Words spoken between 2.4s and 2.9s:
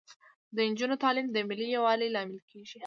کیږي.